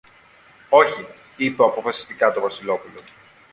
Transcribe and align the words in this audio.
Όχι, 0.69 1.05
είπε 1.37 1.63
αποφασιστικά 1.63 2.31
το 2.33 2.41
Βασιλόπουλο 2.41 3.01